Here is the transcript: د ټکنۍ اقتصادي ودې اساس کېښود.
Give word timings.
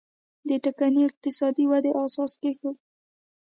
د 0.49 0.51
ټکنۍ 0.63 1.01
اقتصادي 1.09 1.63
ودې 1.69 1.91
اساس 2.03 2.31
کېښود. 2.41 2.77